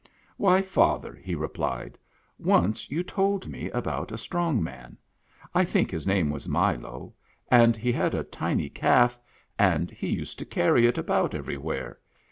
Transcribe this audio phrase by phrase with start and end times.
[0.37, 1.95] "Why, father," he replied,"
[2.39, 4.97] once you told me about a strong man,
[5.53, 7.13] I think his name was Milo,
[7.51, 9.19] and he had a tiny calf,
[9.59, 11.99] and he used to carry it about every where.